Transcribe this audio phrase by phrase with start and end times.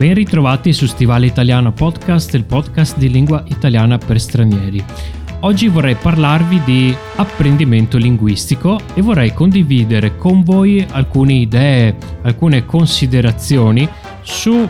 [0.00, 4.82] Ben ritrovati su Stivale Italiano Podcast, il podcast di lingua italiana per stranieri.
[5.40, 13.86] Oggi vorrei parlarvi di apprendimento linguistico e vorrei condividere con voi alcune idee, alcune considerazioni
[14.22, 14.66] su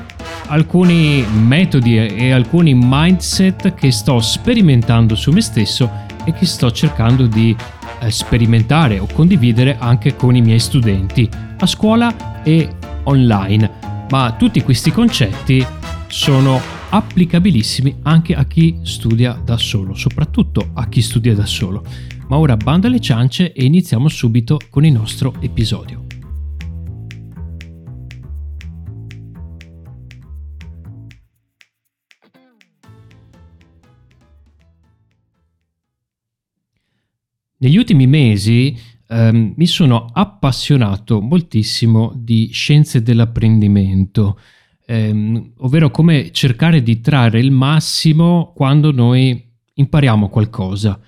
[0.49, 5.89] alcuni metodi e alcuni mindset che sto sperimentando su me stesso
[6.25, 7.55] e che sto cercando di
[8.01, 12.69] eh, sperimentare o condividere anche con i miei studenti a scuola e
[13.05, 15.65] online ma tutti questi concetti
[16.09, 16.61] sono
[16.91, 21.85] applicabilissimi anche a chi studia da solo, soprattutto a chi studia da solo.
[22.27, 26.07] Ma ora banda le ciance e iniziamo subito con il nostro episodio.
[37.59, 38.77] Negli ultimi mesi
[39.11, 44.39] ehm, mi sono appassionato moltissimo di scienze dell'apprendimento,
[44.87, 50.99] ehm, ovvero come cercare di trarre il massimo quando noi impariamo qualcosa.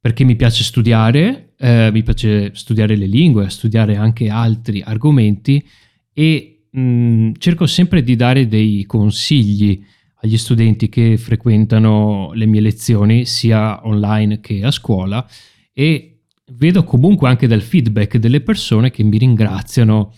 [0.00, 5.64] Perché mi piace studiare, eh, mi piace studiare le lingue, studiare anche altri argomenti
[6.12, 9.80] e mh, mm, cerco sempre di dare dei consigli
[10.24, 15.24] agli studenti che frequentano le mie lezioni sia online che a scuola
[15.72, 16.11] e
[16.56, 20.12] vedo comunque anche dal feedback delle persone che mi ringraziano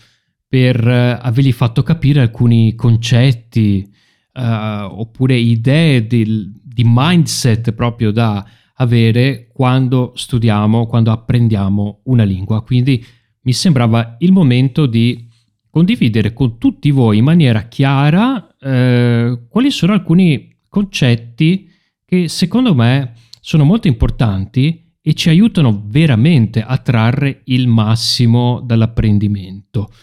[0.47, 3.87] per uh, avergli fatto capire alcuni concetti
[4.33, 12.61] uh, oppure idee di, di mindset proprio da avere quando studiamo, quando apprendiamo una lingua.
[12.63, 13.03] Quindi
[13.41, 15.27] mi sembrava il momento di
[15.69, 21.69] condividere con tutti voi in maniera chiara eh, quali sono alcuni concetti
[22.05, 29.93] che secondo me sono molto importanti e ci aiutano veramente a trarre il massimo dall'apprendimento.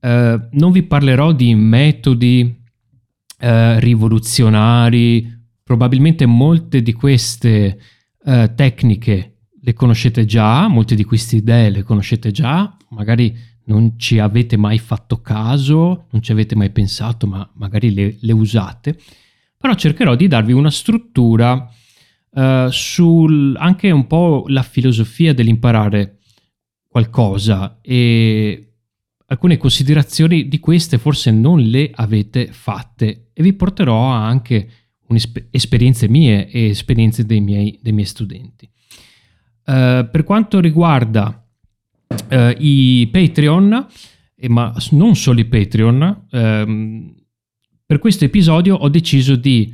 [0.00, 2.62] Eh, non vi parlerò di metodi
[3.38, 5.30] eh, rivoluzionari,
[5.62, 7.78] probabilmente molte di queste
[8.24, 14.18] eh, tecniche le conoscete già, molte di queste idee le conoscete già, magari non ci
[14.18, 18.98] avete mai fatto caso, non ci avete mai pensato, ma magari le, le usate,
[19.58, 21.70] però cercherò di darvi una struttura
[22.32, 26.18] uh, sul anche un po' la filosofia dell'imparare
[26.86, 28.72] qualcosa e
[29.26, 34.68] alcune considerazioni di queste forse non le avete fatte e vi porterò anche
[35.50, 38.68] esperienze mie e esperienze dei miei, dei miei studenti.
[39.64, 41.46] Uh, per quanto riguarda
[42.08, 43.86] uh, i Patreon,
[44.36, 47.14] eh, ma non solo i Patreon, um,
[47.86, 49.72] per questo episodio ho deciso di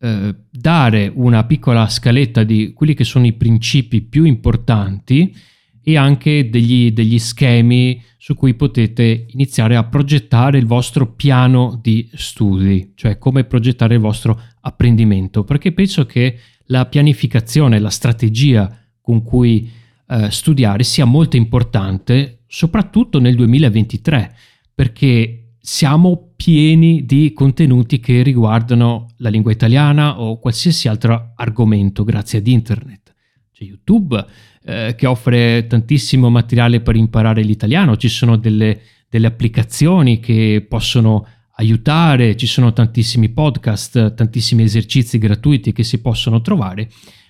[0.00, 5.34] eh, dare una piccola scaletta di quelli che sono i principi più importanti
[5.82, 12.08] e anche degli, degli schemi su cui potete iniziare a progettare il vostro piano di
[12.14, 19.22] studi, cioè come progettare il vostro apprendimento, perché penso che la pianificazione, la strategia con
[19.22, 19.70] cui
[20.06, 24.34] eh, studiare sia molto importante, soprattutto nel 2023,
[24.74, 32.38] perché siamo pieni di contenuti che riguardano la lingua italiana o qualsiasi altro argomento grazie
[32.38, 33.14] ad internet.
[33.52, 34.24] C'è YouTube
[34.64, 41.26] eh, che offre tantissimo materiale per imparare l'italiano, ci sono delle, delle applicazioni che possono
[41.56, 46.88] aiutare, ci sono tantissimi podcast, tantissimi esercizi gratuiti che si possono trovare,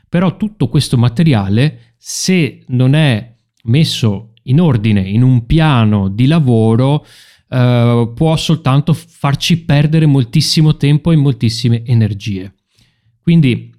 [0.09, 7.05] però tutto questo materiale se non è messo in ordine in un piano di lavoro
[7.51, 12.55] uh, può soltanto farci perdere moltissimo tempo e moltissime energie.
[13.21, 13.71] Quindi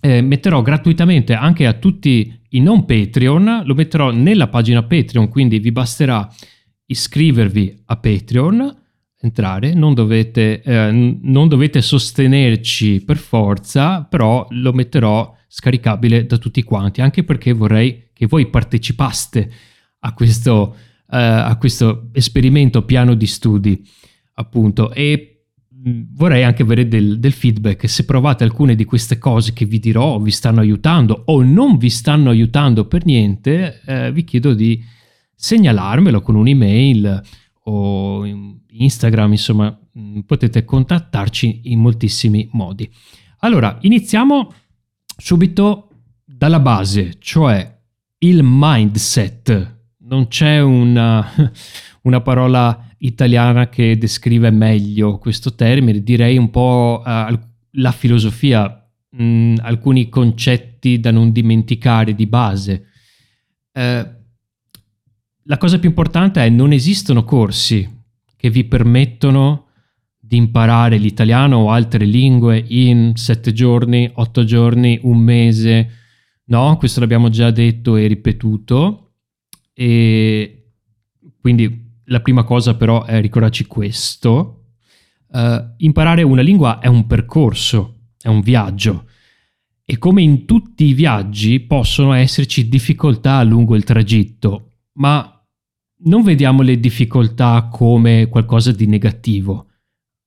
[0.00, 5.58] eh, metterò gratuitamente anche a tutti i non Patreon, lo metterò nella pagina Patreon, quindi
[5.58, 6.28] vi basterà
[6.86, 8.82] iscrivervi a Patreon,
[9.20, 16.62] entrare, non dovete, eh, non dovete sostenerci per forza, però lo metterò scaricabile da tutti
[16.62, 19.50] quanti, anche perché vorrei che voi partecipaste
[20.00, 20.76] a questo
[21.10, 23.86] eh, a questo esperimento piano di studi,
[24.34, 24.92] appunto.
[24.92, 29.64] E mm, vorrei anche avere del, del, feedback se provate alcune di queste cose che
[29.64, 34.54] vi dirò vi stanno aiutando o non vi stanno aiutando per niente, eh, vi chiedo
[34.54, 34.82] di
[35.34, 37.22] segnalarmelo con un'email
[37.66, 38.24] o
[38.68, 42.90] Instagram, insomma, mm, potete contattarci in moltissimi modi.
[43.40, 44.52] Allora, iniziamo
[45.16, 45.90] subito
[46.24, 47.72] dalla base, cioè
[48.18, 49.73] il mindset
[50.06, 51.26] non c'è una,
[52.02, 57.38] una, parola italiana che descrive meglio questo termine, direi un po' uh,
[57.72, 62.86] la filosofia, mh, mm, alcuni concetti da non dimenticare di base.
[63.72, 64.22] Uh,
[65.46, 68.02] la cosa più importante è che non esistono corsi
[68.36, 69.66] che vi permettono
[70.18, 75.90] di imparare l'italiano o altre lingue in sette giorni, otto giorni, un mese.
[76.46, 79.03] No, questo l'abbiamo già detto e ripetuto.
[79.74, 80.70] E
[81.40, 84.60] quindi la prima cosa però è ricordarci questo.
[85.28, 89.08] Uh, imparare una lingua è un percorso, è un viaggio.
[89.84, 95.28] E come in tutti i viaggi possono esserci difficoltà lungo il tragitto, ma
[96.04, 99.68] non vediamo le difficoltà come qualcosa di negativo.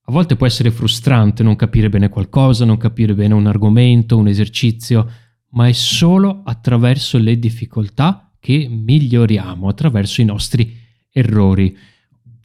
[0.09, 4.27] A volte può essere frustrante non capire bene qualcosa, non capire bene un argomento, un
[4.27, 5.09] esercizio,
[5.51, 10.73] ma è solo attraverso le difficoltà che miglioriamo, attraverso i nostri
[11.11, 11.77] errori.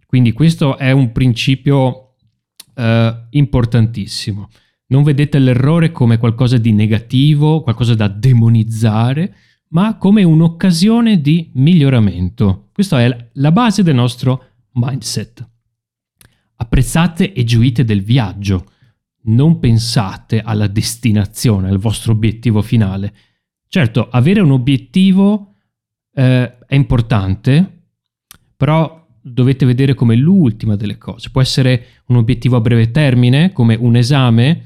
[0.04, 2.14] Quindi questo è un principio
[2.74, 4.48] eh, importantissimo.
[4.88, 9.32] Non vedete l'errore come qualcosa di negativo, qualcosa da demonizzare,
[9.68, 12.70] ma come un'occasione di miglioramento.
[12.72, 15.48] Questa è la base del nostro mindset.
[16.56, 18.72] Apprezzate e gioite del viaggio,
[19.26, 23.14] non pensate alla destinazione, al vostro obiettivo finale.
[23.68, 25.51] Certo, avere un obiettivo
[26.14, 27.82] eh, è importante,
[28.56, 31.30] però dovete vedere come l'ultima delle cose.
[31.30, 34.64] Può essere un obiettivo a breve termine, come un esame,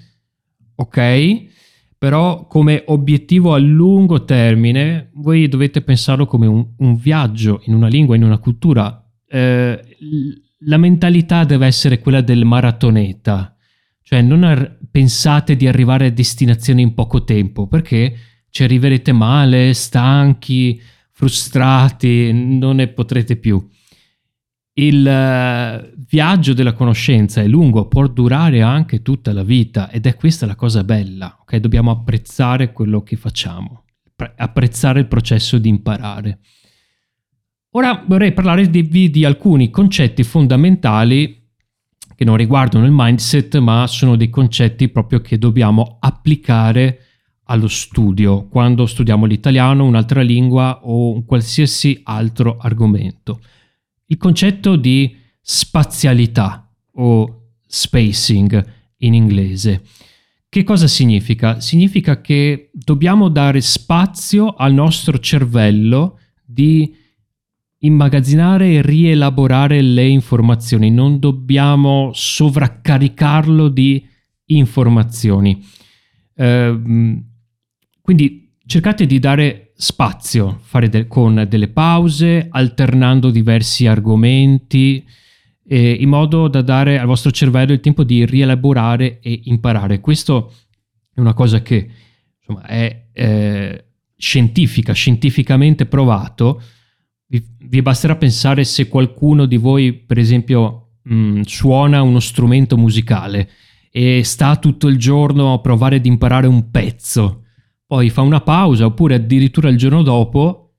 [0.74, 1.54] ok?
[1.98, 7.88] però come obiettivo a lungo termine voi dovete pensarlo come un, un viaggio in una
[7.88, 9.02] lingua, in una cultura.
[9.26, 9.80] Eh,
[10.60, 13.56] la mentalità deve essere quella del maratoneta,
[14.02, 18.14] cioè non ar- pensate di arrivare a destinazione in poco tempo perché
[18.50, 20.80] ci arriverete male, stanchi,
[21.16, 23.66] frustrati, non ne potrete più
[24.78, 30.16] il eh, viaggio della conoscenza è lungo, può durare anche tutta la vita ed è
[30.16, 31.56] questa la cosa bella, ok?
[31.56, 33.84] Dobbiamo apprezzare quello che facciamo,
[34.36, 36.40] apprezzare il processo di imparare.
[37.70, 41.44] Ora vorrei parlare di, di alcuni concetti fondamentali
[42.14, 47.00] che non riguardano il mindset, ma sono dei concetti proprio che dobbiamo applicare
[47.46, 53.40] allo studio, quando studiamo l'italiano, un'altra lingua o un qualsiasi altro argomento
[54.06, 59.82] il concetto di spazialità o spacing in inglese.
[60.48, 61.60] Che cosa significa?
[61.60, 66.94] Significa che dobbiamo dare spazio al nostro cervello di
[67.78, 74.04] immagazzinare e rielaborare le informazioni, non dobbiamo sovraccaricarlo di
[74.46, 75.62] informazioni.
[76.34, 76.80] Eh,
[78.06, 85.04] quindi cercate di dare spazio, fare de- con delle pause, alternando diversi argomenti,
[85.66, 89.98] eh, in modo da dare al vostro cervello il tempo di rielaborare e imparare.
[89.98, 90.52] Questo
[91.12, 91.90] è una cosa che
[92.38, 93.84] insomma, è eh,
[94.16, 96.62] scientifica, scientificamente provato.
[97.26, 103.50] Vi, vi, basterà pensare se qualcuno di voi, per esempio, mh, suona uno strumento musicale
[103.90, 107.40] e sta tutto il giorno a provare ad imparare un pezzo
[107.86, 110.74] poi fa una pausa oppure addirittura il giorno dopo,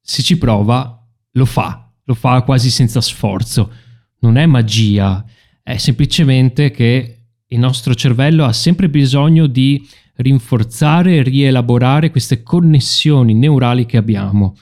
[0.00, 3.72] se ci prova, lo fa, lo fa quasi senza sforzo.
[4.20, 5.24] Non è magia,
[5.62, 13.34] è semplicemente che il nostro cervello ha sempre bisogno di rinforzare e rielaborare queste connessioni
[13.34, 14.56] neurali che abbiamo.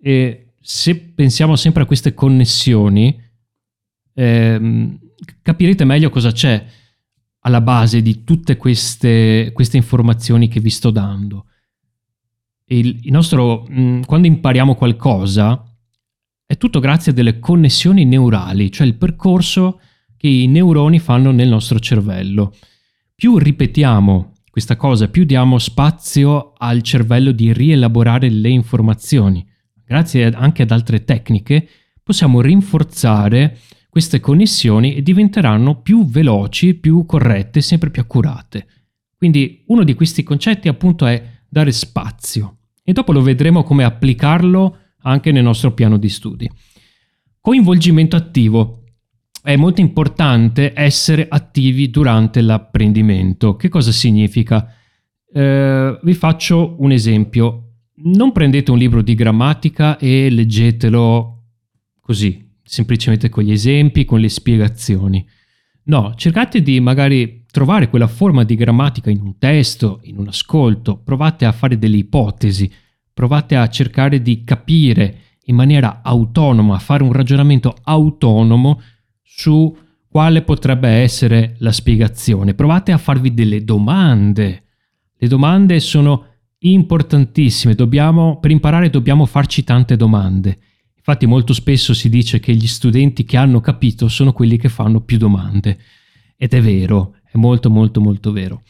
[0.00, 3.20] E se pensiamo sempre a queste connessioni,
[4.14, 4.98] ehm,
[5.42, 6.64] capirete meglio cosa c'è
[7.46, 11.46] alla base di tutte queste, queste informazioni che vi sto dando.
[12.66, 15.64] Il, il nostro, mh, quando impariamo qualcosa,
[16.44, 19.80] è tutto grazie a delle connessioni neurali, cioè il percorso
[20.16, 22.52] che i neuroni fanno nel nostro cervello.
[23.14, 29.46] Più ripetiamo questa cosa, più diamo spazio al cervello di rielaborare le informazioni.
[29.84, 31.68] Grazie anche ad altre tecniche
[32.02, 33.56] possiamo rinforzare
[33.96, 38.66] queste connessioni diventeranno più veloci, più corrette, sempre più accurate.
[39.16, 44.76] Quindi uno di questi concetti appunto è dare spazio e dopo lo vedremo come applicarlo
[45.00, 46.46] anche nel nostro piano di studi.
[47.40, 48.82] Coinvolgimento attivo.
[49.42, 53.56] È molto importante essere attivi durante l'apprendimento.
[53.56, 54.74] Che cosa significa?
[55.32, 57.76] Eh, vi faccio un esempio.
[58.04, 61.44] Non prendete un libro di grammatica e leggetelo
[61.98, 65.26] così, semplicemente con gli esempi, con le spiegazioni.
[65.84, 70.96] No, cercate di magari trovare quella forma di grammatica in un testo, in un ascolto,
[70.98, 72.70] provate a fare delle ipotesi,
[73.14, 78.80] provate a cercare di capire in maniera autonoma, fare un ragionamento autonomo
[79.22, 79.74] su
[80.08, 82.54] quale potrebbe essere la spiegazione.
[82.54, 84.64] Provate a farvi delle domande.
[85.16, 86.24] Le domande sono
[86.58, 90.58] importantissime, dobbiamo, per imparare dobbiamo farci tante domande
[91.08, 95.02] Infatti molto spesso si dice che gli studenti che hanno capito sono quelli che fanno
[95.02, 95.78] più domande.
[96.36, 98.62] ed è vero, è molto molto molto vero.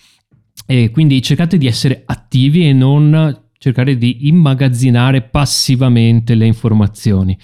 [0.66, 7.36] E quindi cercate di essere attivi e non cercare di immagazzinare passivamente le informazioni,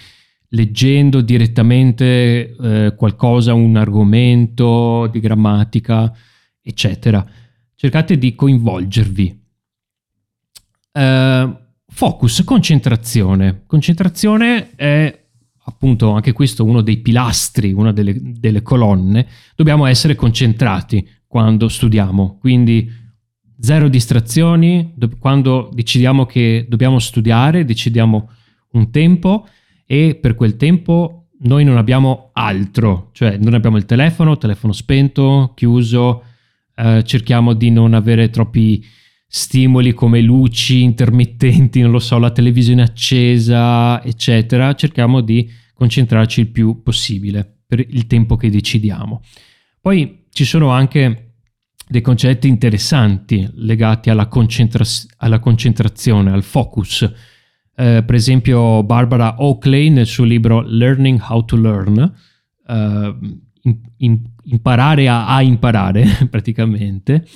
[0.49, 6.15] leggendo direttamente eh, qualcosa, un argomento di grammatica,
[6.61, 7.27] eccetera.
[7.75, 9.41] Cercate di coinvolgervi.
[10.93, 11.61] Uh,
[11.93, 13.63] focus, concentrazione.
[13.67, 15.21] Concentrazione è
[15.65, 19.27] appunto anche questo uno dei pilastri, una delle, delle colonne.
[19.55, 22.91] Dobbiamo essere concentrati quando studiamo, quindi
[23.61, 28.29] zero distrazioni, quando decidiamo che dobbiamo studiare, decidiamo
[28.73, 29.47] un tempo
[29.87, 35.53] e per quel tempo noi non abbiamo altro, cioè non abbiamo il telefono, telefono spento,
[35.55, 36.25] chiuso,
[36.75, 38.85] eh, cerchiamo di non avere troppi
[39.35, 46.49] stimoli come luci intermittenti, non lo so, la televisione accesa, eccetera, cerchiamo di concentrarci il
[46.49, 49.23] più possibile per il tempo che decidiamo.
[49.81, 51.37] Poi ci sono anche
[51.89, 54.85] dei concetti interessanti legati alla, concentra-
[55.17, 57.03] alla concentrazione, al focus.
[57.75, 62.15] Eh, per esempio Barbara Oakley nel suo libro Learning How to Learn,
[62.69, 63.17] eh,
[63.63, 67.27] in, in, imparare a, a, imparare praticamente,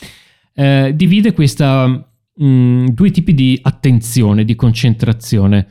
[0.58, 5.66] eh, divide questa mh, mm, due tipi di attenzione, di concentrazione.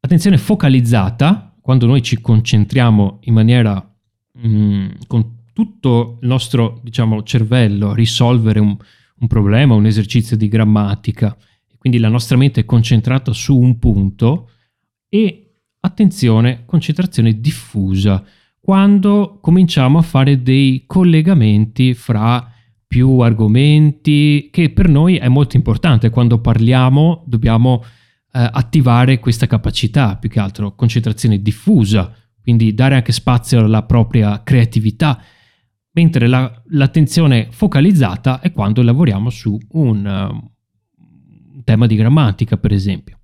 [0.00, 3.94] Attenzione focalizzata, quando noi ci concentriamo in maniera
[4.32, 8.74] mh, mm, con tutto il nostro diciamo, cervello a risolvere un,
[9.18, 11.36] un problema, un esercizio di grammatica,
[11.76, 14.48] quindi la nostra mente è concentrata su un punto
[15.10, 18.24] e attenzione, concentrazione diffusa,
[18.58, 22.51] quando cominciamo a fare dei collegamenti fra
[22.92, 26.10] più argomenti, che per noi è molto importante.
[26.10, 27.88] Quando parliamo dobbiamo eh,
[28.52, 35.18] attivare questa capacità, più che altro concentrazione diffusa, quindi dare anche spazio alla propria creatività
[35.92, 43.20] mentre la, l'attenzione focalizzata è quando lavoriamo su un, uh, tema di grammatica, per esempio.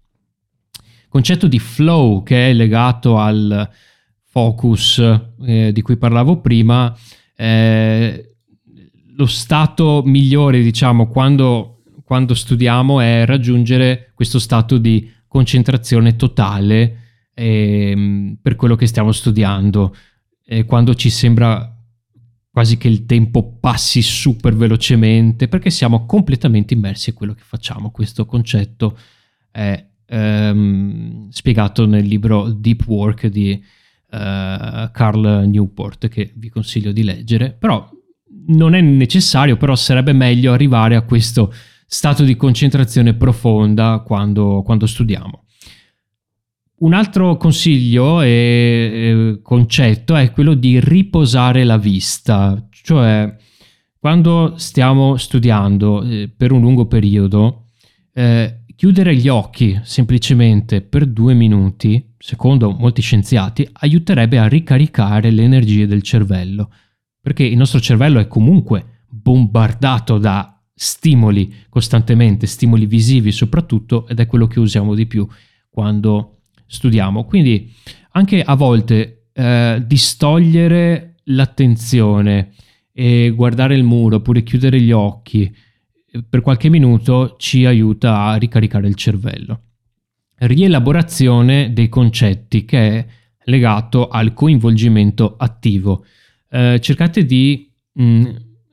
[0.78, 3.68] Il concetto di flow che è legato al
[4.24, 4.98] focus
[5.44, 6.96] eh, di cui parlavo prima,
[7.36, 8.28] eh,
[9.18, 18.36] lo stato migliore, diciamo, quando, quando studiamo è raggiungere questo stato di concentrazione totale eh,
[18.40, 19.94] per quello che stiamo studiando,
[20.66, 21.76] quando ci sembra
[22.50, 27.90] quasi che il tempo passi super velocemente perché siamo completamente immersi in quello che facciamo.
[27.90, 28.96] Questo concetto
[29.50, 37.02] è ehm, spiegato nel libro Deep Work di eh, Carl Newport che vi consiglio di
[37.02, 37.88] leggere, però
[38.48, 41.52] non è necessario, però sarebbe meglio arrivare a questo
[41.86, 45.44] stato di concentrazione profonda quando, quando studiamo.
[46.80, 53.34] Un altro consiglio e, concetto è quello di riposare la vista, cioè
[53.98, 57.64] quando stiamo studiando eh, per un lungo periodo,
[58.12, 65.42] eh, chiudere gli occhi semplicemente per due minuti, secondo molti scienziati, aiuterebbe a ricaricare le
[65.42, 66.70] energie del cervello,
[67.28, 74.26] perché il nostro cervello è comunque bombardato da stimoli costantemente, stimoli visivi soprattutto, ed è
[74.26, 75.28] quello che usiamo di più
[75.68, 77.26] quando studiamo.
[77.26, 77.70] Quindi
[78.12, 82.54] anche a volte eh, distogliere l'attenzione
[82.94, 85.54] e guardare il muro oppure chiudere gli occhi
[86.10, 89.64] eh, per qualche minuto ci aiuta a ricaricare il cervello.
[90.36, 93.06] Rielaborazione dei concetti che è
[93.44, 96.06] legato al coinvolgimento attivo.
[96.50, 98.24] Eh, cercate di mh, mm,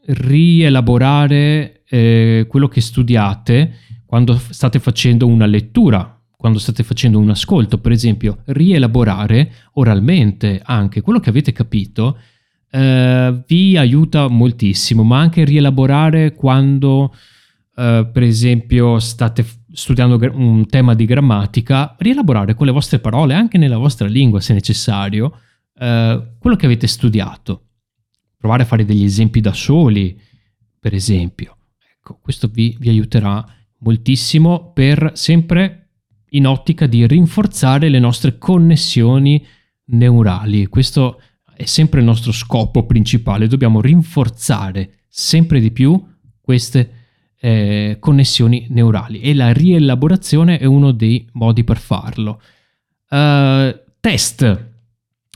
[0.07, 3.73] rielaborare eh, quello che studiate
[4.05, 6.15] quando state facendo una lettura
[6.45, 12.19] quando state facendo un ascolto, per esempio, rielaborare oralmente anche quello che avete capito
[12.69, 17.15] eh, vi aiuta moltissimo, ma anche rielaborare quando,
[17.75, 23.57] eh, per esempio, state studiando un tema di grammatica, rielaborare con le vostre parole, anche
[23.57, 25.39] nella vostra lingua se necessario,
[25.79, 27.64] eh, quello che avete studiato.
[28.45, 30.15] Provare a fare degli esempi da soli,
[30.79, 31.57] per esempio.
[31.97, 33.43] Ecco, questo vi, vi aiuterà
[33.79, 35.87] moltissimo per sempre
[36.29, 39.43] in ottica di rinforzare le nostre connessioni
[39.85, 40.67] neurali.
[40.67, 41.19] Questo
[41.55, 45.99] è sempre il nostro scopo principale, dobbiamo rinforzare sempre di più
[46.39, 46.91] queste
[47.39, 52.39] eh, connessioni neurali e la rielaborazione è uno dei modi per farlo.
[53.09, 54.73] Uh, test.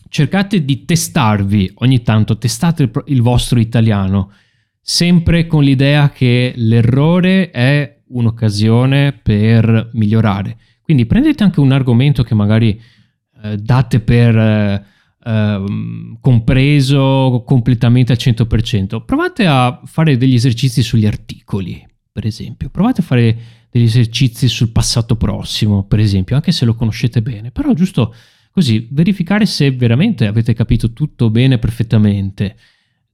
[0.09, 4.31] Cercate di testarvi ogni tanto, testate il, il vostro italiano,
[4.81, 10.57] sempre con l'idea che l'errore è un'occasione per migliorare.
[10.81, 12.81] Quindi prendete anche un argomento che magari
[13.43, 14.85] eh, date per eh,
[15.23, 19.05] uh, compreso completamente al 100%.
[19.05, 22.69] Provate a fare degli esercizi sugli articoli, per esempio.
[22.69, 23.37] Provate a fare
[23.69, 28.13] degli esercizi sul passato prossimo, per esempio, anche se lo conoscete bene, però giusto
[28.51, 32.55] così verificare se veramente avete capito tutto bene perfettamente.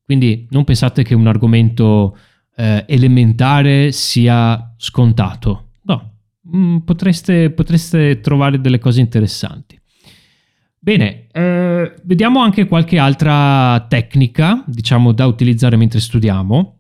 [0.04, 2.18] Quindi non pensate che un argomento
[2.56, 5.72] eh, elementare sia scontato.
[5.84, 6.18] No,
[6.56, 9.80] mm, potreste, potreste, trovare delle cose interessanti.
[10.80, 16.80] Bene, eh, vediamo anche qualche altra tecnica, diciamo, da utilizzare mentre studiamo.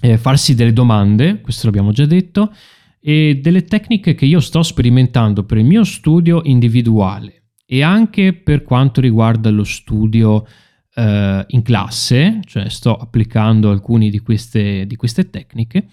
[0.00, 2.52] Eh, farsi delle domande, questo l'abbiamo già detto,
[3.00, 8.62] e delle tecniche che io sto sperimentando per il mio studio individuale e anche per
[8.62, 10.46] quanto riguarda lo studio
[10.94, 15.88] eh, in classe, cioè sto applicando alcune di queste, di queste tecniche,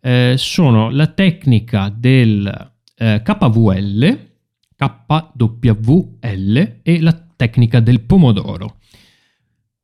[0.00, 4.32] eh, sono la tecnica del eh, KVL,
[4.76, 8.78] KWL e la tecnica del pomodoro.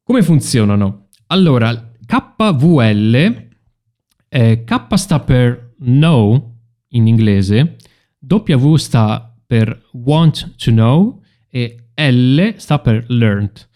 [0.02, 1.06] Come funzionano?
[1.28, 3.49] Allora, KVL,
[4.28, 6.56] eh, K sta per know
[6.88, 7.76] in inglese,
[8.26, 11.19] W sta per want to know
[11.50, 13.69] e L sta per learned.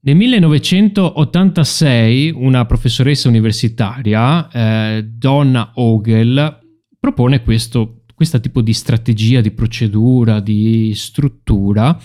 [0.00, 6.60] Nel 1986 una professoressa universitaria, eh, Donna Ogel,
[7.00, 12.00] propone questo, questo tipo di strategia, di procedura, di struttura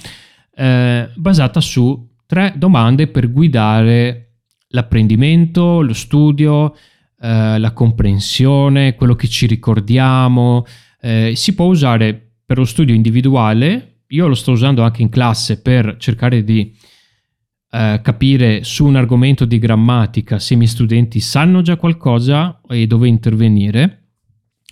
[0.53, 4.33] eh, basata su tre domande per guidare
[4.69, 6.75] l'apprendimento, lo studio,
[7.19, 10.65] eh, la comprensione, quello che ci ricordiamo.
[10.99, 15.61] Eh, si può usare per lo studio individuale, io lo sto usando anche in classe
[15.61, 16.73] per cercare di
[17.71, 22.87] eh, capire su un argomento di grammatica se i miei studenti sanno già qualcosa e
[22.87, 24.09] dove intervenire,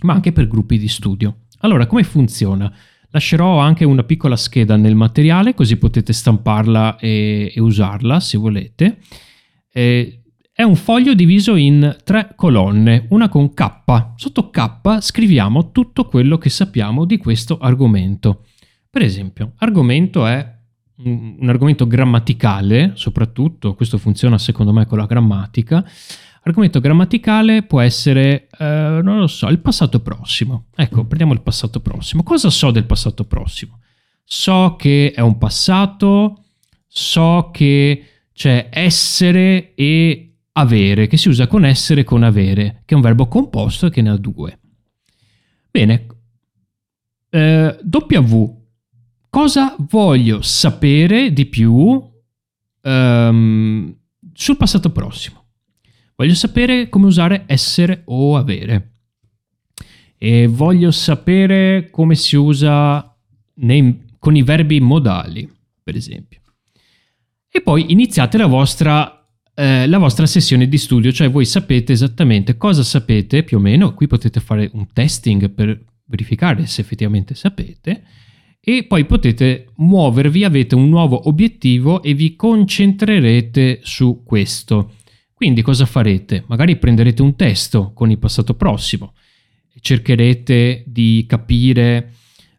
[0.01, 1.45] ma anche per gruppi di studio.
[1.59, 2.71] Allora, come funziona?
[3.11, 8.99] Lascerò anche una piccola scheda nel materiale così potete stamparla e, e usarla se volete.
[9.71, 10.21] Eh,
[10.51, 13.71] è un foglio diviso in tre colonne, una con K.
[14.17, 18.43] Sotto K scriviamo tutto quello che sappiamo di questo argomento.
[18.91, 20.57] Per esempio, argomento è
[21.03, 25.87] un, argomento grammaticale, soprattutto, questo funziona secondo me con la grammatica.
[26.41, 30.65] Argomento grammaticale può essere, eh, non lo so, il passato prossimo.
[30.75, 32.23] Ecco, prendiamo il passato prossimo.
[32.23, 33.79] Cosa so del passato prossimo?
[34.23, 36.45] So che è un passato,
[36.87, 42.93] so che c'è essere e avere, che si usa con essere e con avere, che
[42.93, 44.59] è un verbo composto che ne ha due.
[45.69, 46.07] Bene,
[47.29, 48.58] eh, W
[49.29, 52.01] cosa voglio sapere di più
[52.81, 53.95] um,
[54.33, 55.45] sul passato prossimo.
[56.15, 58.91] Voglio sapere come usare essere o avere.
[60.17, 63.15] E voglio sapere come si usa
[63.55, 65.49] nei, con i verbi modali,
[65.81, 66.41] per esempio.
[67.49, 72.57] E poi iniziate la vostra, eh, la vostra sessione di studio, cioè voi sapete esattamente
[72.57, 73.93] cosa sapete più o meno.
[73.93, 78.03] Qui potete fare un testing per verificare se effettivamente sapete
[78.77, 84.93] e poi potete muovervi, avete un nuovo obiettivo e vi concentrerete su questo.
[85.33, 86.43] Quindi cosa farete?
[86.45, 89.13] Magari prenderete un testo con il passato prossimo,
[89.81, 92.11] cercherete di capire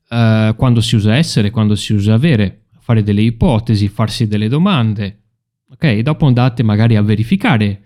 [0.08, 5.18] uh, quando si usa essere, quando si usa avere, fare delle ipotesi, farsi delle domande.
[5.70, 7.82] Ok, dopo andate magari a verificare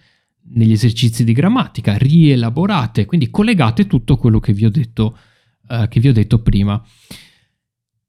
[0.55, 5.19] negli esercizi di grammatica, rielaborate, quindi collegate tutto quello che vi ho detto,
[5.69, 6.83] uh, che vi ho detto prima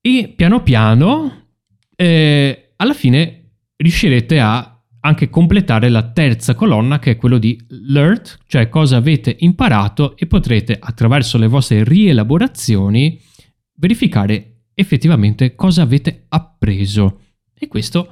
[0.08, 1.48] e piano piano
[1.96, 8.38] eh, alla fine riuscirete a anche completare la terza colonna che è quello di learned,
[8.46, 13.20] cioè cosa avete imparato e potrete attraverso le vostre rielaborazioni
[13.78, 17.22] verificare effettivamente cosa avete appreso.
[17.58, 18.08] E questo,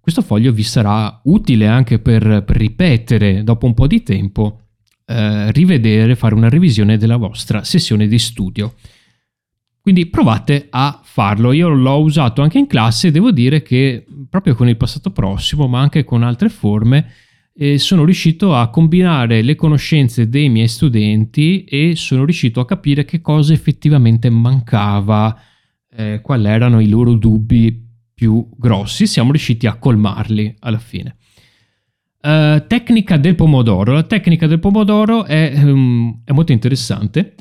[0.00, 4.62] questo foglio vi sarà utile anche per, per ripetere dopo un po' di tempo,
[5.04, 8.74] eh, rivedere, fare una revisione della vostra sessione di studio.
[9.86, 11.52] Quindi provate a farlo.
[11.52, 15.68] Io l'ho usato anche in classe e devo dire che proprio con il passato prossimo,
[15.68, 17.12] ma anche con altre forme,
[17.54, 23.04] eh, sono riuscito a combinare le conoscenze dei miei studenti e sono riuscito a capire
[23.04, 25.40] che cosa effettivamente mancava,
[25.88, 29.06] eh, quali erano i loro dubbi più grossi.
[29.06, 31.14] Siamo riusciti a colmarli alla fine.
[32.20, 33.92] Uh, tecnica del pomodoro.
[33.92, 37.36] La tecnica del pomodoro è, um, è molto interessante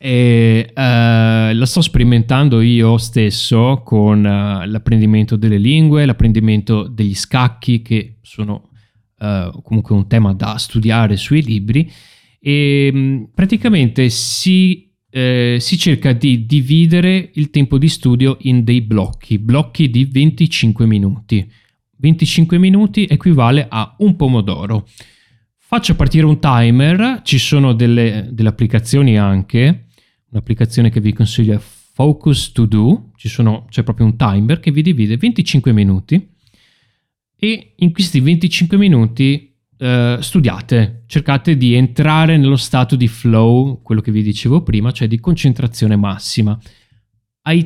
[0.00, 7.82] e uh, la sto sperimentando io stesso con uh, l'apprendimento delle lingue, l'apprendimento degli scacchi
[7.82, 8.70] che sono
[9.18, 11.90] uh, comunque un tema da studiare sui libri
[12.38, 19.38] e um, praticamente si, si cerca di dividere il tempo di studio in dei blocchi,
[19.38, 21.50] blocchi di 25 minuti
[21.98, 24.86] 25 minuti equivale a un pomodoro.
[25.56, 29.87] Faccio partire un timer, ci sono delle, delle applicazioni anche,
[30.30, 34.82] un'applicazione che vi consiglio è Focus to Do, sono, c'è proprio un timer che vi
[34.82, 36.34] divide 25 minuti
[37.36, 44.00] e in questi 25 minuti eh, studiate, cercate di entrare nello stato di flow, quello
[44.00, 46.58] che vi dicevo prima, cioè di concentrazione massima.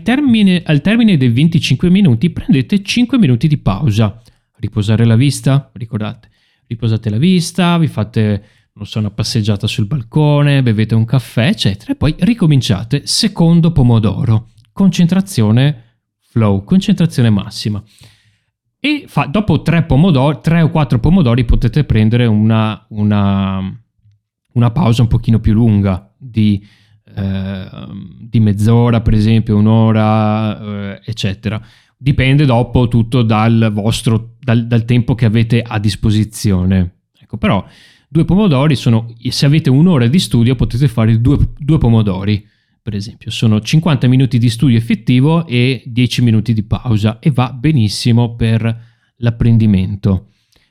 [0.03, 4.23] Termine, al termine dei 25 minuti prendete 5 minuti di pausa.
[4.59, 6.31] Riposare la vista, ricordate,
[6.67, 8.45] riposate la vista, vi fate
[8.83, 13.07] non so, una passeggiata sul balcone, bevete un caffè, eccetera, e poi ricominciate.
[13.07, 17.83] Secondo pomodoro, concentrazione flow, concentrazione massima.
[18.81, 23.63] E fa, dopo tre, pomodori, tre o quattro pomodori potete prendere una, una,
[24.55, 26.67] una pausa un pochino più lunga di,
[27.15, 27.69] eh,
[28.21, 30.61] di mezz'ora, per esempio, un'ora,
[30.95, 31.65] eh, eccetera.
[31.97, 37.03] Dipende dopo tutto dal vostro, dal, dal tempo che avete a disposizione.
[37.17, 37.65] Ecco, però
[38.13, 42.47] Due pomodori sono, se avete un'ora di studio potete fare due, due pomodori,
[42.83, 43.31] per esempio.
[43.31, 48.81] Sono 50 minuti di studio effettivo e 10 minuti di pausa e va benissimo per
[49.17, 50.27] l'apprendimento.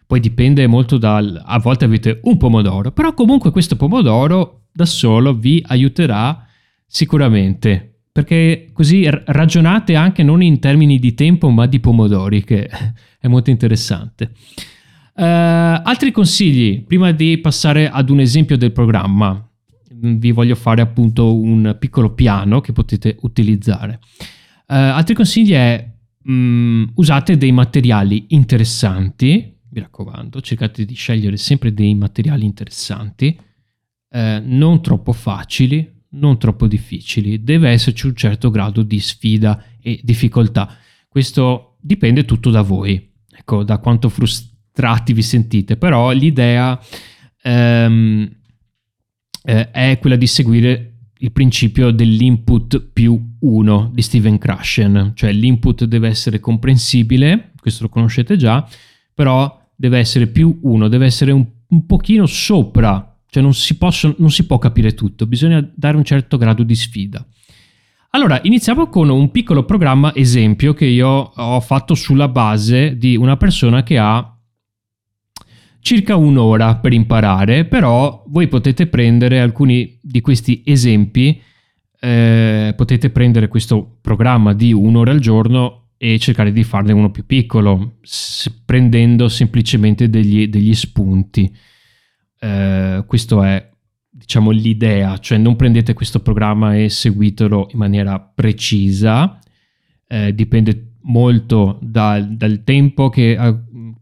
[0.05, 1.41] Poi dipende molto dal...
[1.43, 6.45] a volte avete un pomodoro, però comunque questo pomodoro da solo vi aiuterà
[6.85, 12.69] sicuramente, perché così ragionate anche non in termini di tempo ma di pomodori, che
[13.17, 14.29] è molto interessante.
[15.21, 19.47] Uh, altri consigli, prima di passare ad un esempio del programma,
[19.91, 23.99] vi voglio fare appunto un piccolo piano che potete utilizzare.
[24.21, 24.25] Uh,
[24.65, 25.87] altri consigli è
[26.23, 34.41] um, usate dei materiali interessanti, mi raccomando, cercate di scegliere sempre dei materiali interessanti, uh,
[34.41, 40.67] non troppo facili, non troppo difficili, deve esserci un certo grado di sfida e difficoltà.
[41.07, 44.49] Questo dipende tutto da voi, ecco, da quanto frustrate
[44.81, 46.79] tratti vi sentite, però l'idea
[47.43, 48.27] ehm,
[49.43, 55.83] eh, è quella di seguire il principio dell'input più 1 di Steven Krashen, cioè l'input
[55.83, 58.67] deve essere comprensibile, questo lo conoscete già,
[59.13, 64.15] però deve essere più 1, deve essere un, un pochino sopra, cioè non si, posso,
[64.17, 67.23] non si può capire tutto, bisogna dare un certo grado di sfida.
[68.13, 73.37] Allora, iniziamo con un piccolo programma esempio che io ho fatto sulla base di una
[73.37, 74.31] persona che ha
[75.81, 81.41] circa un'ora per imparare, però voi potete prendere alcuni di questi esempi,
[81.99, 87.25] eh, potete prendere questo programma di un'ora al giorno e cercare di farne uno più
[87.25, 87.97] piccolo,
[88.65, 91.53] prendendo semplicemente degli, degli spunti.
[92.39, 93.69] Eh, questo è
[94.09, 99.39] diciamo l'idea, cioè non prendete questo programma e seguitelo in maniera precisa,
[100.07, 103.35] eh, dipende molto dal, dal tempo che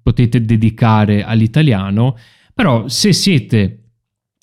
[0.09, 2.17] potete dedicare all'italiano,
[2.53, 3.83] però se siete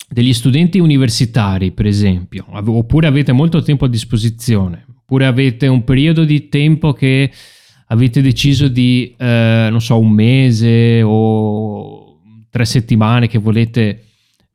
[0.09, 6.23] degli studenti universitari, per esempio, oppure avete molto tempo a disposizione, oppure avete un periodo
[6.23, 7.29] di tempo che
[7.87, 14.05] avete deciso di, eh, non so, un mese o tre settimane che volete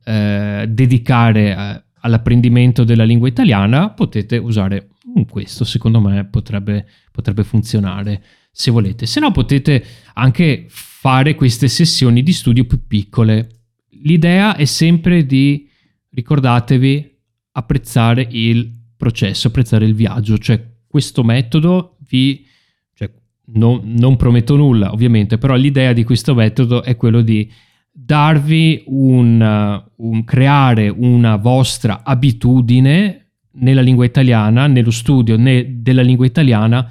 [0.03, 4.87] eh, dedicare eh, all'apprendimento della lingua italiana, potete usare
[5.29, 8.23] questo, secondo me potrebbe, potrebbe funzionare
[8.55, 9.07] se volete.
[9.07, 13.63] Se no potete anche fare queste sessioni di studio più piccole.
[14.03, 15.67] L'idea è sempre di,
[16.11, 17.17] ricordatevi,
[17.53, 22.45] apprezzare il processo, apprezzare il viaggio, cioè questo metodo vi...
[22.93, 23.09] Cioè,
[23.45, 27.51] non, non prometto nulla ovviamente, però l'idea di questo metodo è quello di
[27.91, 36.25] darvi un, un creare una vostra abitudine nella lingua italiana, nello studio ne, della lingua
[36.25, 36.89] italiana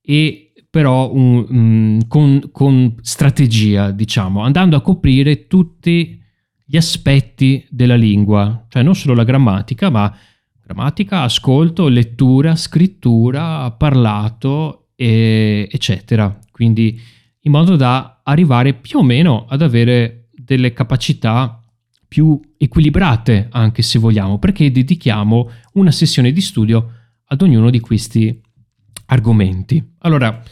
[0.00, 6.18] e però un, um, con, con strategia, diciamo, andando a coprire tutti
[6.64, 10.16] gli aspetti della lingua, cioè non solo la grammatica, ma
[10.62, 16.38] grammatica, ascolto, lettura, scrittura, parlato, e, eccetera.
[16.52, 17.00] Quindi
[17.40, 21.64] in modo da arrivare più o meno ad avere delle capacità
[22.06, 26.90] più equilibrate, anche se vogliamo, perché dedichiamo una sessione di studio
[27.24, 28.40] ad ognuno di questi
[29.06, 29.94] argomenti.
[29.98, 30.42] Allora,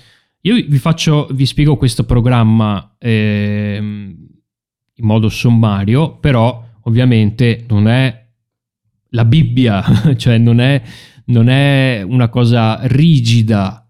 [0.42, 8.26] io vi faccio, vi spiego questo programma eh, in modo sommario, però ovviamente non è
[9.10, 9.82] la Bibbia,
[10.16, 10.80] cioè non è,
[11.26, 13.82] non è una cosa rigida.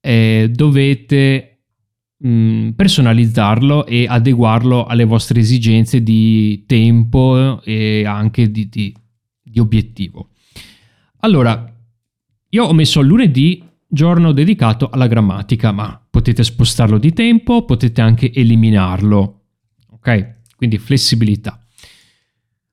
[0.00, 1.60] Eh, dovete
[2.18, 8.94] mh, mm, personalizzarlo e adeguarlo alle vostre esigenze di tempo e anche di, di,
[9.42, 10.30] di obiettivo.
[11.20, 11.72] Allora,
[12.50, 18.30] io ho messo lunedì giorno dedicato alla grammatica, ma potete spostarlo di tempo, potete anche
[18.32, 19.40] eliminarlo.
[19.92, 20.36] Ok?
[20.56, 21.60] Quindi flessibilità.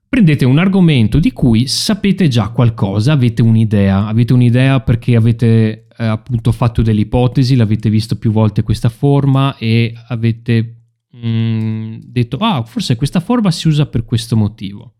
[0.07, 6.05] Prendete un argomento di cui sapete già qualcosa, avete un'idea, avete un'idea perché avete eh,
[6.05, 10.83] appunto fatto delle ipotesi, l'avete visto più volte questa forma e avete
[11.17, 14.93] mm, detto ah forse questa forma si usa per questo motivo.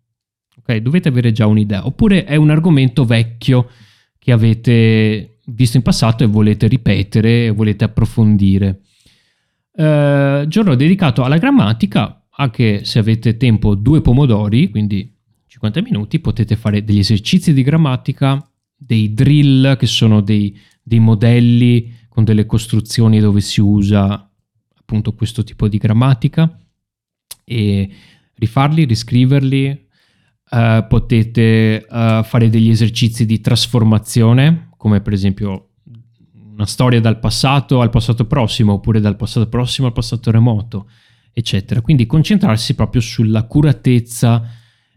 [0.58, 1.86] Ok, dovete avere già un'idea.
[1.86, 3.70] Oppure è un argomento vecchio
[4.18, 8.82] che avete visto in passato e volete ripetere volete approfondire.
[9.76, 15.14] Eh, giorno dedicato alla grammatica, anche se avete tempo due pomodori, quindi
[15.48, 21.94] 50 minuti, potete fare degli esercizi di grammatica, dei drill che sono dei, dei modelli
[22.10, 24.30] con delle costruzioni dove si usa
[24.78, 26.58] appunto questo tipo di grammatica
[27.44, 27.90] e
[28.36, 29.84] rifarli, riscriverli,
[30.48, 35.70] Uh, potete uh, fare degli esercizi di trasformazione, come per esempio
[36.54, 40.88] una storia dal passato al passato prossimo, oppure dal passato prossimo al passato remoto,
[41.34, 41.82] eccetera.
[41.82, 44.48] Quindi concentrarsi proprio sull'accuratezza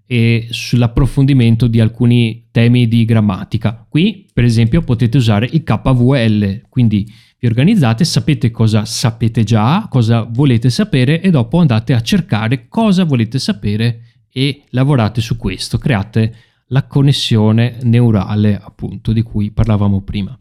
[0.05, 3.87] e sull'approfondimento di alcuni temi di grammatica.
[3.89, 10.29] Qui, per esempio, potete usare il KVL, quindi vi organizzate, sapete cosa sapete già, cosa
[10.31, 16.35] volete sapere e dopo andate a cercare cosa volete sapere e lavorate su questo, create
[16.69, 20.37] la connessione neurale appunto di cui parlavamo prima.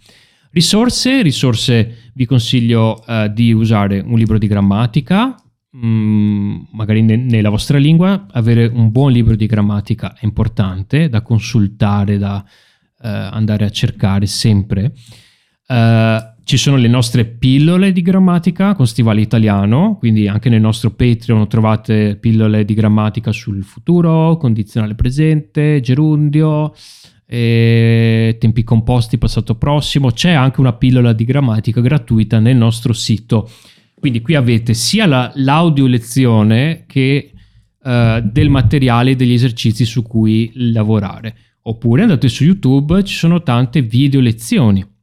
[0.52, 5.36] Risorse, risorse vi consiglio uh, di usare un libro di grammatica,
[5.70, 11.10] mh, mm, magari ne- nella vostra lingua, avere un buon libro di grammatica è importante
[11.10, 14.94] da consultare, da uh, andare a cercare sempre.
[15.68, 20.92] Uh, ci sono le nostre pillole di grammatica con stivale italiano, quindi anche nel nostro
[20.92, 26.74] Patreon trovate pillole di grammatica sul futuro, condizionale presente, gerundio,
[27.26, 30.12] tempi composti, passato prossimo.
[30.12, 33.52] C'è anche una pillola di grammatica gratuita nel nostro sito.
[34.00, 37.30] Quindi qui avete sia la, l'audio lezione che
[37.84, 41.36] uh, del materiale e degli esercizi su cui lavorare.
[41.64, 44.96] Oppure andate su YouTube, ci sono tante video lezioni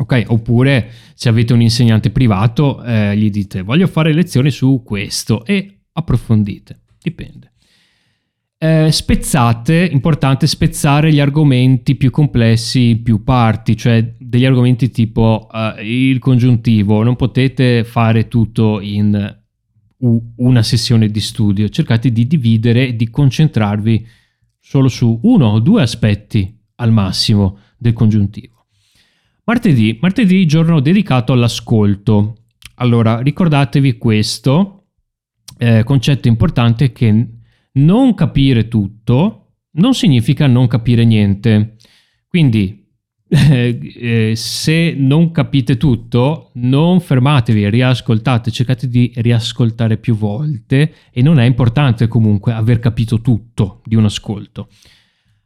[0.00, 5.44] Ok, oppure se avete un insegnante privato, eh, gli dite voglio fare lezioni su questo
[5.44, 7.52] e approfondite, dipende.
[8.60, 15.80] Eh, spezzate, importante spezzare gli argomenti più complessi più parti, cioè degli argomenti tipo uh,
[15.80, 19.36] il congiuntivo, non potete fare tutto in
[20.36, 24.06] una sessione di studio, cercate di dividere e di concentrarvi
[24.60, 28.57] solo su uno o due aspetti al massimo del congiuntivo.
[29.48, 32.48] Martedì, martedì giorno dedicato all'ascolto.
[32.74, 34.88] Allora, ricordatevi questo
[35.56, 37.28] eh, concetto importante che
[37.72, 41.76] non capire tutto non significa non capire niente.
[42.28, 42.90] Quindi,
[43.26, 51.22] eh, eh, se non capite tutto, non fermatevi, riascoltate, cercate di riascoltare più volte e
[51.22, 54.68] non è importante comunque aver capito tutto di un ascolto.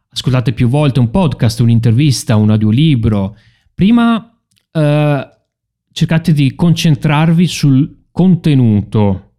[0.09, 3.37] Ascoltate più volte un podcast, un'intervista, un audiolibro,
[3.75, 4.39] Prima
[4.71, 5.29] eh,
[5.93, 9.33] cercate di concentrarvi sul contenuto,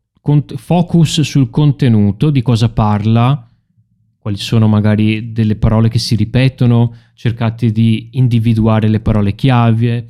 [0.56, 3.48] focus sul contenuto, di cosa parla,
[4.18, 10.08] quali sono magari delle parole che si ripetono, cercate di individuare le parole chiave,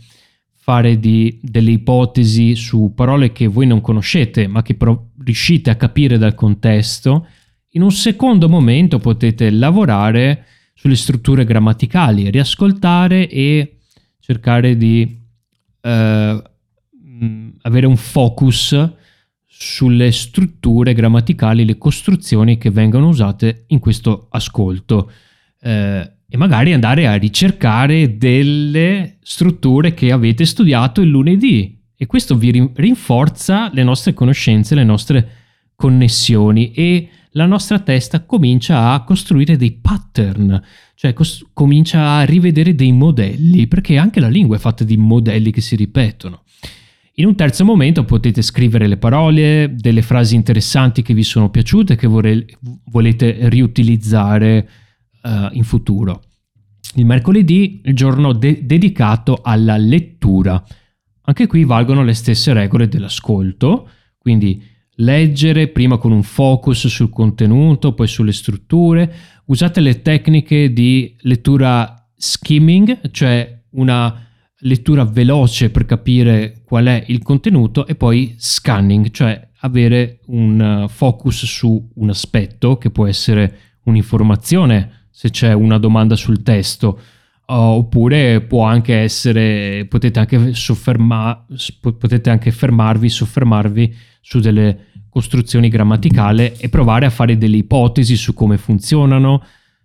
[0.52, 5.76] fare di, delle ipotesi su parole che voi non conoscete ma che però riuscite a
[5.76, 7.28] capire dal contesto.
[7.72, 13.73] In un secondo momento potete lavorare sulle strutture grammaticali, riascoltare e
[14.24, 15.20] cercare di
[15.82, 16.44] eh,
[17.62, 18.90] avere un focus
[19.46, 25.12] sulle strutture grammaticali, le costruzioni che vengono usate in questo ascolto
[25.60, 31.82] eh, e magari andare a ricercare delle strutture che avete studiato il lunedì.
[31.94, 35.30] E questo vi rinforza le nostre conoscenze, le nostre
[35.76, 36.72] connessioni.
[36.72, 40.62] E la nostra testa comincia a costruire dei pattern,
[40.96, 45.52] cioè cos- comincia a rivedere dei modelli, perché anche la lingua è fatta di modelli
[45.52, 46.44] che si ripetono.
[47.16, 51.96] In un terzo momento potete scrivere le parole, delle frasi interessanti che vi sono piaciute,
[51.96, 52.46] che vorrei,
[52.86, 54.70] volete riutilizzare
[55.22, 56.24] uh, in futuro.
[56.96, 60.64] Il mercoledì, il giorno de- dedicato alla lettura.
[61.26, 64.64] Anche qui valgono le stesse regole dell'ascolto, quindi
[64.96, 69.14] leggere prima con un focus sul contenuto, poi sulle strutture.
[69.46, 74.28] Usate le tecniche di lettura skimming, cioè una
[74.60, 81.46] lettura veloce per capire qual è il contenuto e poi scanning, cioè avere un focus
[81.46, 87.00] su un aspetto che può essere un'informazione se c'è una domanda sul testo
[87.46, 91.46] oppure può anche essere, potete anche, sofferma,
[91.82, 98.34] potete anche fermarvi, soffermarvi su delle costruzioni grammaticali e provare a fare delle ipotesi su
[98.34, 99.44] come funzionano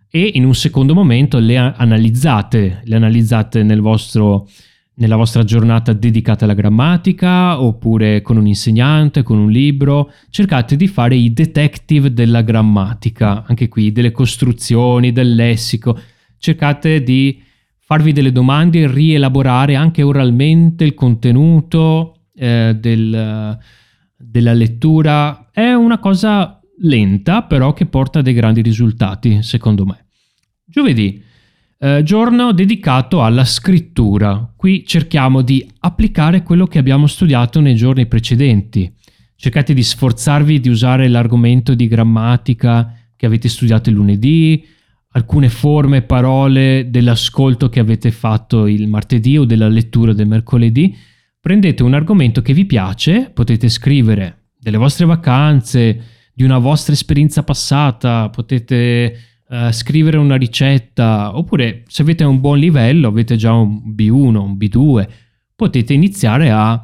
[0.09, 4.49] e in un secondo momento le analizzate, le analizzate nel vostro,
[4.95, 10.87] nella vostra giornata dedicata alla grammatica oppure con un insegnante, con un libro, cercate di
[10.87, 15.99] fare i detective della grammatica, anche qui delle costruzioni, del lessico,
[16.39, 17.43] cercate di
[17.81, 23.59] farvi delle domande e rielaborare anche oralmente il contenuto eh, del,
[24.19, 25.49] della lettura.
[25.53, 30.07] È una cosa lenta, però che porta dei grandi risultati, secondo me.
[30.65, 31.23] Giovedì,
[31.79, 34.53] eh, giorno dedicato alla scrittura.
[34.57, 38.93] Qui cerchiamo di applicare quello che abbiamo studiato nei giorni precedenti.
[39.37, 44.67] Cercate di sforzarvi di usare l'argomento di grammatica che avete studiato il lunedì,
[45.13, 50.97] alcune forme, parole dell'ascolto che avete fatto il martedì o della lettura del mercoledì,
[51.49, 56.03] prendete un argomento che vi piace, potete scrivere delle vostre vacanze,
[56.35, 59.17] di una vostra esperienza passata, potete
[59.49, 64.59] uh, scrivere una ricetta, oppure se avete un buon livello, avete già un B1, un
[64.59, 65.09] B2,
[65.57, 66.83] potete iniziare a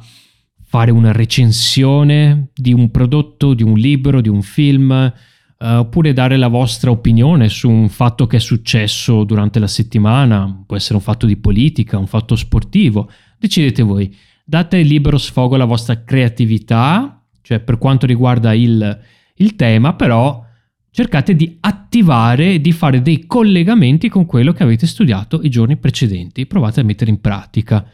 [0.63, 5.13] fare una recensione di un prodotto, di un libro, di un film,
[5.57, 10.63] Uh, oppure dare la vostra opinione su un fatto che è successo durante la settimana,
[10.67, 14.13] può essere un fatto di politica, un fatto sportivo, decidete voi.
[14.47, 18.99] Date libero sfogo alla vostra creatività, cioè per quanto riguarda il,
[19.37, 20.45] il tema, però
[20.91, 26.45] cercate di attivare, di fare dei collegamenti con quello che avete studiato i giorni precedenti,
[26.45, 27.85] provate a mettere in pratica.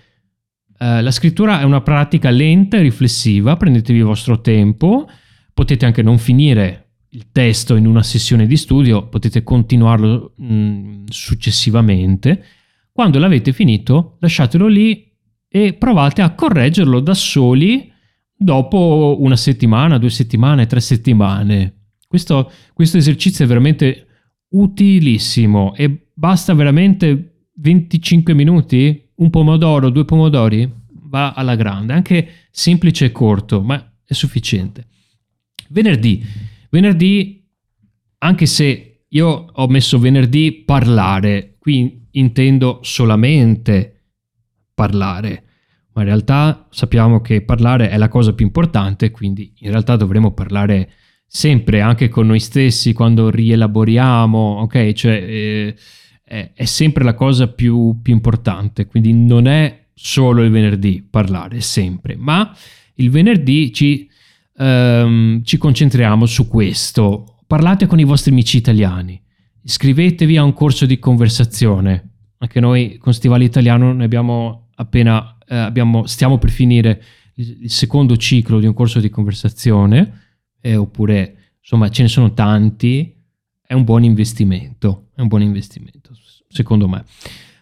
[0.78, 5.10] Uh, la scrittura è una pratica lenta e riflessiva, prendetevi il vostro tempo,
[5.54, 11.04] potete anche non finire il testo in una sessione di studio, potete continuarlo mh, mm,
[11.08, 12.44] successivamente.
[12.92, 15.11] Quando l'avete finito, lasciatelo lì
[15.54, 17.92] e provate a correggerlo da soli
[18.34, 21.90] dopo una settimana, due settimane, tre settimane.
[22.08, 24.08] Questo, questo esercizio è veramente
[24.50, 30.70] utilissimo e basta veramente 25 minuti, un pomodoro, due pomodori,
[31.04, 34.88] va alla grande, anche semplice e corto, ma è sufficiente.
[35.70, 36.24] Venerdì
[36.72, 37.46] Venerdì,
[38.20, 43.91] anche se io ho messo venerdì parlare, qui intendo solamente
[44.82, 45.44] parlare,
[45.94, 50.32] ma in realtà sappiamo che parlare è la cosa più importante, quindi in realtà dovremo
[50.32, 50.90] parlare
[51.28, 54.92] sempre anche con noi stessi quando rielaboriamo, ok?
[54.94, 55.76] Cioè eh,
[56.24, 61.62] è, è, sempre la cosa più, più importante, quindi non è solo il venerdì parlare,
[61.62, 62.52] sempre, ma
[62.96, 64.10] il venerdì ci
[64.58, 67.38] ehm, ci concentriamo su questo.
[67.46, 69.22] Parlate con i vostri amici italiani,
[69.62, 72.10] iscrivetevi a un corso di conversazione.
[72.40, 77.04] Anche noi con Stivale Italiano ne abbiamo appena, eh, abbiamo, stiamo per finire
[77.36, 80.20] il, il, secondo ciclo di un corso di conversazione,
[80.60, 83.16] eh, oppure insomma ce ne sono tanti,
[83.66, 86.12] è un buon investimento, è un buon investimento
[86.52, 87.04] secondo me.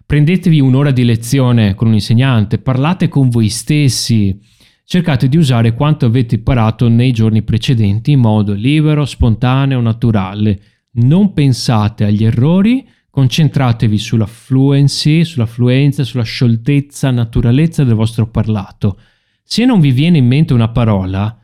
[0.05, 4.39] Prendetevi un'ora di lezione con un insegnante, parlate con voi stessi,
[4.83, 10.61] cercate di usare quanto avete imparato nei giorni precedenti in modo libero, spontaneo, naturale.
[10.93, 12.87] Non pensate agli errori,
[13.19, 18.97] concentratevi sulla fluency, sulla fluenza, sulla scioltezza, naturalezza del vostro parlato.
[19.43, 21.37] Se non vi viene in mente una parola,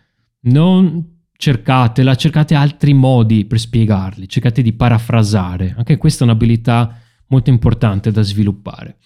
[0.44, 5.74] non cercatela, cercate altri modi per spiegarli, cercate di parafrasare.
[5.78, 9.00] Anche questa è un'abilità molto importante da sviluppare.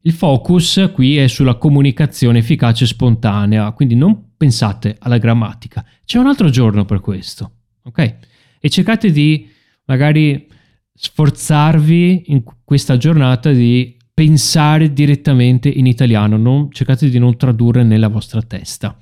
[0.00, 5.86] Il focus qui è sulla comunicazione efficace e spontanea, quindi non pensate alla grammatica.
[6.04, 7.52] C'è un altro giorno per questo,
[7.84, 8.16] ok?
[8.58, 9.48] E cercate di
[9.84, 10.48] magari
[10.94, 18.08] sforzarvi in questa giornata di pensare direttamente in italiano, non, cercate di non tradurre nella
[18.08, 18.96] vostra testa.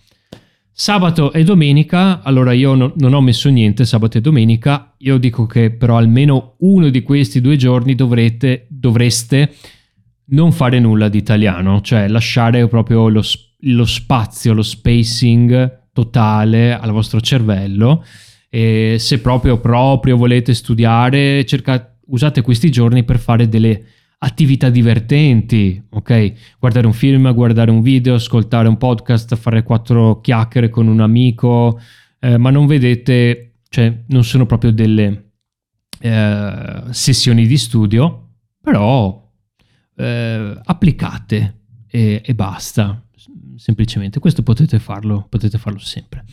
[0.71, 5.45] Sabato e domenica, allora io no, non ho messo niente sabato e domenica, io dico
[5.45, 9.55] che però almeno uno di questi due giorni dovrete, dovreste
[10.27, 13.23] non fare nulla di italiano, cioè lasciare proprio lo,
[13.59, 18.05] lo spazio, lo spacing totale al vostro cervello
[18.49, 23.85] e se proprio, proprio volete studiare, cercate, usate questi giorni per fare delle
[24.19, 26.33] attività divertenti, ok?
[26.59, 31.81] Guardare un film, guardare un video, ascoltare un podcast, fare quattro chiacchiere con un amico,
[32.19, 35.31] eh, ma non vedete, cioè non sono proprio delle
[36.01, 38.31] eh, sessioni di studio,
[38.61, 39.31] però
[39.97, 43.05] eh, applicate e, e, basta,
[43.57, 44.19] semplicemente.
[44.19, 46.25] Questo potete farlo, potete farlo sempre.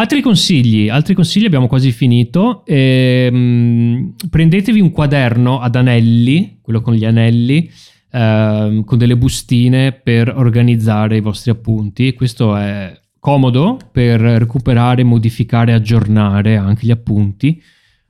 [0.00, 2.64] Altri consigli, altri consigli abbiamo quasi finito.
[2.64, 7.68] Eh, prendetevi un quaderno ad anelli, quello con gli anelli,
[8.12, 12.14] eh, con delle bustine per organizzare i vostri appunti.
[12.14, 17.60] Questo è comodo per recuperare, modificare, aggiornare anche gli appunti.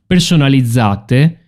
[0.06, 1.38] Personalizzate,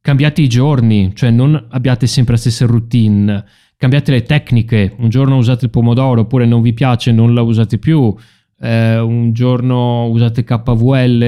[0.00, 3.44] cambiate i giorni, cioè non abbiate sempre la stessa routine,
[3.76, 4.94] cambiate le tecniche.
[4.96, 8.14] Un giorno usate il pomodoro oppure non vi piace, non la usate più.
[8.60, 11.22] Eh, un giorno usate KVL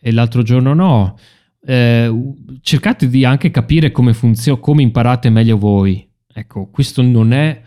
[0.00, 1.16] e l'altro giorno no.
[1.64, 2.12] Eh,
[2.60, 6.08] cercate di anche capire come funziona, come imparate meglio voi.
[6.34, 7.60] Ecco, questo non è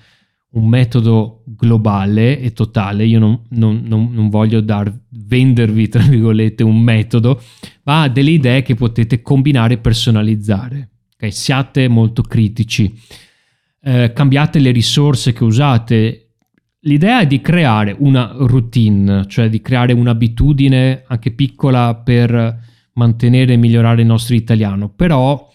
[0.55, 6.63] un metodo globale e totale, io non, non, non, non voglio dar, vendervi, tra virgolette,
[6.63, 7.41] un metodo,
[7.83, 10.89] ma delle idee che potete combinare e personalizzare.
[11.13, 11.31] Okay?
[11.31, 12.93] Siate molto critici,
[13.81, 16.24] eh, cambiate le risorse che usate.
[16.85, 22.59] L'idea è di creare una routine, cioè di creare un'abitudine anche piccola per
[22.93, 25.51] mantenere e migliorare il nostro italiano, però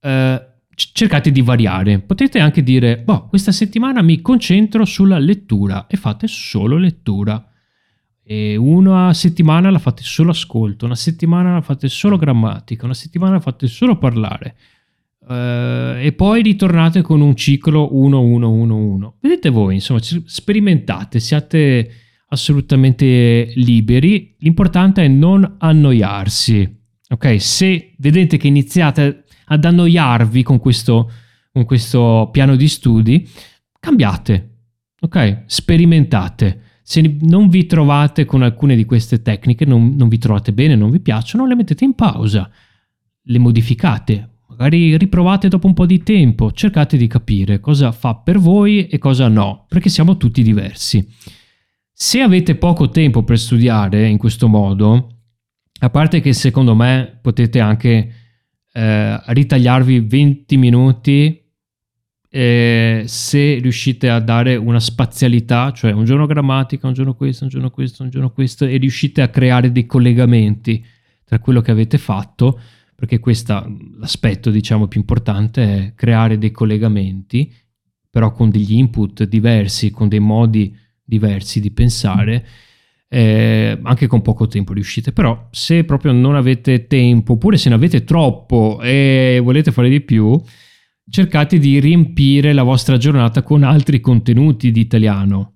[0.00, 1.98] eh, cercate di variare.
[2.00, 7.50] Potete anche dire, boh, questa settimana mi concentro sulla lettura e fate solo lettura.
[8.22, 13.32] E una settimana la fate solo ascolto, una settimana la fate solo grammatica, una settimana
[13.32, 14.56] la fate solo parlare.
[15.26, 19.12] Uh, e poi ritornate con un ciclo 1-1-1-1.
[19.20, 21.90] Vedete voi, insomma, sperimentate, siate
[22.28, 24.36] assolutamente liberi.
[24.40, 26.82] L'importante è non annoiarsi.
[27.08, 31.10] Ok, se vedete che iniziate ad annoiarvi con questo,
[31.52, 33.28] con questo piano di studi,
[33.78, 34.56] cambiate,
[35.00, 35.44] ok?
[35.46, 36.60] Sperimentate.
[36.82, 40.90] Se non vi trovate con alcune di queste tecniche, non, non vi trovate bene, non
[40.90, 42.50] vi piacciono, le mettete in pausa,
[43.22, 48.38] le modificate, magari riprovate dopo un po' di tempo, cercate di capire cosa fa per
[48.38, 51.06] voi e cosa no, perché siamo tutti diversi.
[51.92, 55.18] Se avete poco tempo per studiare in questo modo,
[55.80, 58.12] a parte che secondo me potete anche
[58.72, 61.42] eh, ritagliarvi 20 minuti
[62.28, 67.50] eh, se riuscite a dare una spazialità, cioè un giorno grammatica, un giorno questo, un
[67.50, 70.84] giorno questo, un giorno questo, e riuscite a creare dei collegamenti
[71.24, 72.58] tra quello che avete fatto,
[72.94, 73.66] perché questo
[73.98, 77.52] l'aspetto diciamo più importante è creare dei collegamenti,
[78.08, 82.46] però con degli input diversi, con dei modi diversi di pensare
[83.14, 85.12] eh, anche con poco tempo riuscite.
[85.12, 90.00] Però se proprio non avete tempo, oppure se ne avete troppo e volete fare di
[90.00, 90.40] più,
[91.08, 95.52] cercate di riempire la vostra giornata con altri contenuti di italiano.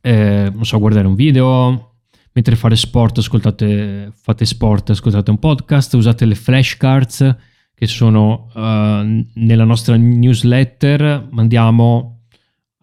[0.00, 1.91] Eh, non so, guardare un video,
[2.32, 7.36] mentre fare sport, ascoltate, fate sport, ascoltate un podcast, usate le flashcards
[7.74, 12.20] che sono uh, nella nostra newsletter, mandiamo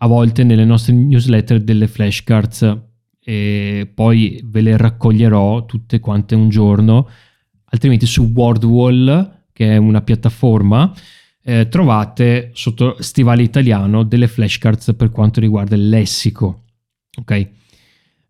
[0.01, 2.77] a volte nelle nostre newsletter delle flashcards
[3.23, 7.07] e poi ve le raccoglierò tutte quante un giorno,
[7.65, 10.93] altrimenti su Wordwall, che è una piattaforma,
[11.43, 16.63] eh, trovate sotto Stivale Italiano delle flashcards per quanto riguarda il lessico.
[17.17, 17.49] Ok?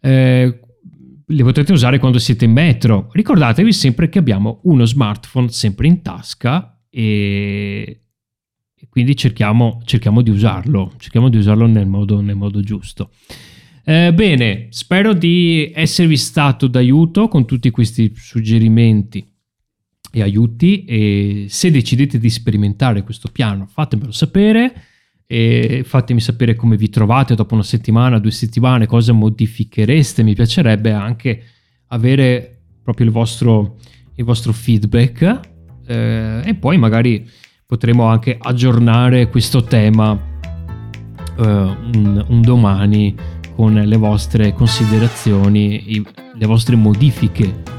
[0.01, 0.59] Eh,
[1.31, 3.09] le potete usare quando siete in metro.
[3.11, 8.01] Ricordatevi sempre che abbiamo uno smartphone sempre in tasca e,
[8.75, 13.11] e quindi cerchiamo, cerchiamo, di usarlo, cerchiamo di usarlo nel modo, nel modo giusto.
[13.83, 19.25] Eh, bene, spero di esservi stato d'aiuto con tutti questi suggerimenti
[20.11, 24.85] e aiuti e se decidete di sperimentare questo piano fatemelo sapere
[25.31, 30.91] e fatemi sapere come vi trovate dopo una settimana, due settimane, cosa modifichereste, mi piacerebbe
[30.91, 31.43] anche
[31.89, 33.77] avere proprio il vostro,
[34.15, 35.39] il vostro feedback
[35.85, 37.29] eh, e poi magari
[37.63, 40.19] potremo anche aggiornare questo tema
[41.37, 43.15] eh, un, un domani
[43.53, 46.03] con le vostre considerazioni,
[46.33, 47.77] le vostre modifiche.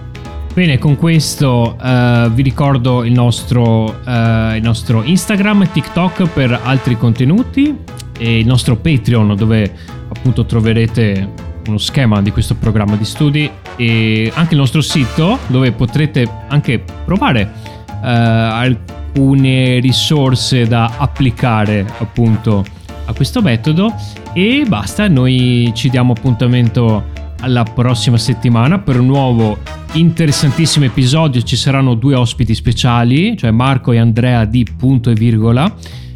[0.52, 6.58] Bene, con questo uh, vi ricordo il nostro, uh, il nostro Instagram e TikTok per
[6.64, 7.78] altri contenuti
[8.18, 9.72] e il nostro Patreon dove
[10.08, 11.32] appunto troverete
[11.68, 16.82] uno schema di questo programma di studi e anche il nostro sito dove potrete anche
[17.04, 17.52] provare
[17.86, 22.64] uh, alcune risorse da applicare appunto
[23.04, 23.94] a questo metodo.
[24.32, 29.58] E basta, noi ci diamo appuntamento alla prossima settimana per un nuovo
[29.92, 31.42] interessantissimo episodio.
[31.42, 35.74] Ci saranno due ospiti speciali, cioè Marco e Andrea di punto e virgola.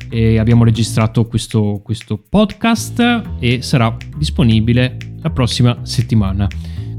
[0.09, 6.47] E abbiamo registrato questo, questo podcast e sarà disponibile la prossima settimana.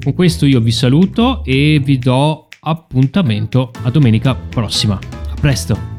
[0.04, 4.96] Con questo io vi saluto e vi do appuntamento a domenica prossima.
[4.96, 5.95] A presto!